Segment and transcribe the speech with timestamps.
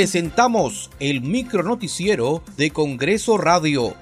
[0.00, 3.94] presentamos el micronoticiero de Congreso Radio.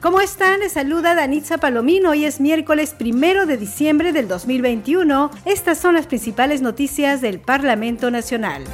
[0.00, 0.60] ¿Cómo están?
[0.60, 2.12] Les saluda Danitza Palomino.
[2.12, 5.30] Hoy es miércoles primero de diciembre del 2021.
[5.44, 8.64] Estas son las principales noticias del Parlamento Nacional.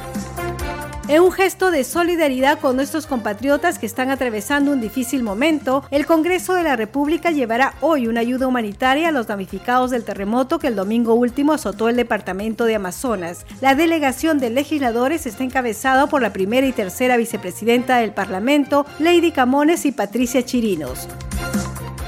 [1.09, 6.05] En un gesto de solidaridad con nuestros compatriotas que están atravesando un difícil momento, el
[6.05, 10.67] Congreso de la República llevará hoy una ayuda humanitaria a los damnificados del terremoto que
[10.67, 13.47] el domingo último azotó el departamento de Amazonas.
[13.59, 19.31] La delegación de legisladores está encabezada por la primera y tercera vicepresidenta del Parlamento, Lady
[19.31, 21.07] Camones y Patricia Chirinos.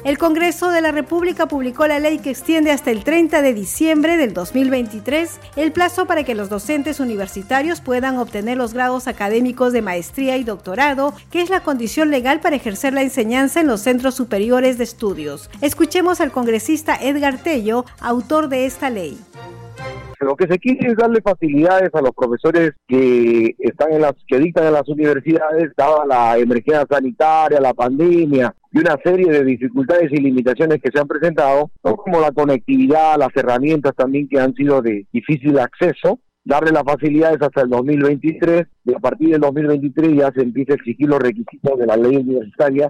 [0.03, 4.17] El Congreso de la República publicó la ley que extiende hasta el 30 de diciembre
[4.17, 9.83] del 2023 el plazo para que los docentes universitarios puedan obtener los grados académicos de
[9.83, 14.15] maestría y doctorado, que es la condición legal para ejercer la enseñanza en los centros
[14.15, 15.51] superiores de estudios.
[15.61, 19.19] Escuchemos al congresista Edgar Tello, autor de esta ley
[20.19, 24.37] lo que se quiere es darle facilidades a los profesores que están en las que
[24.37, 30.11] dictan en las universidades dada la emergencia sanitaria, la pandemia y una serie de dificultades
[30.11, 34.81] y limitaciones que se han presentado, como la conectividad, las herramientas también que han sido
[34.81, 40.31] de difícil acceso, darle las facilidades hasta el 2023 y a partir del 2023 ya
[40.31, 42.89] se empieza a exigir los requisitos de la ley universitaria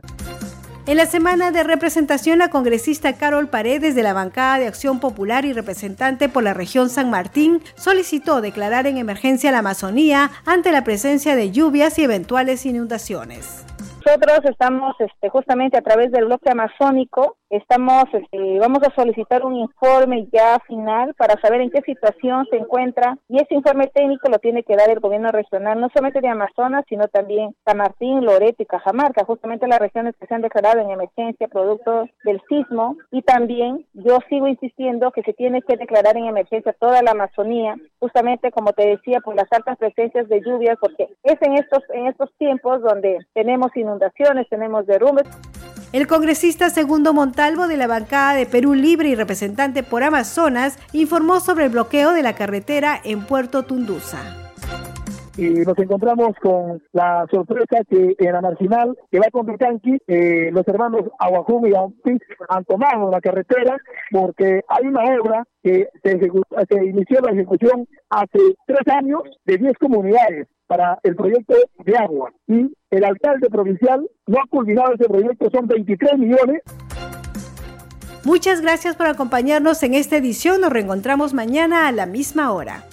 [0.88, 5.46] en la semana de representación, la congresista Carol Paredes de la bancada de Acción Popular
[5.46, 10.84] y representante por la región San Martín solicitó declarar en emergencia la Amazonía ante la
[10.84, 13.64] presencia de lluvias y eventuales inundaciones.
[14.04, 19.58] Nosotros estamos este, justamente a través del bloque amazónico Estamos, este, vamos a solicitar un
[19.58, 24.40] informe ya final para saber en qué situación se encuentra y ese informe técnico lo
[24.40, 28.64] tiene que dar el gobierno regional, no solamente de Amazonas, sino también San Martín, Loreto
[28.64, 33.22] y Cajamarca, justamente las regiones que se han declarado en emergencia producto del sismo y
[33.22, 38.52] también yo sigo insistiendo que se tiene que declarar en emergencia toda la Amazonía, justamente
[38.52, 42.32] como te decía, por las altas presencias de lluvias, porque es en estos, en estos
[42.38, 45.28] tiempos donde tenemos inundaciones, tenemos derrumbes.
[45.94, 51.42] El congresista Segundo Montalvo de la bancada de Perú Libre y representante por Amazonas informó
[51.42, 54.42] sobre el bloqueo de la carretera en Puerto Tundusa
[55.38, 60.50] y nos encontramos con la sorpresa que en la marginal que va con Pitanqui, eh,
[60.52, 62.18] los hermanos Aguajum y Aumpi
[62.50, 63.78] han tomado la carretera
[64.12, 69.74] porque hay una obra que se, se inició la ejecución hace tres años de 10
[69.80, 72.32] comunidades para el proyecto de agua.
[72.48, 76.62] Y el alcalde provincial no ha culminado ese proyecto, son 23 millones.
[78.24, 80.62] Muchas gracias por acompañarnos en esta edición.
[80.62, 82.84] Nos reencontramos mañana a la misma hora.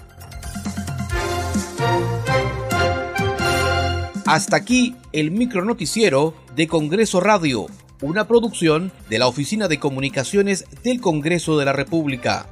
[4.24, 7.66] Hasta aquí el micronoticiero de Congreso Radio,
[8.00, 12.46] una producción de la Oficina de Comunicaciones del Congreso de la República.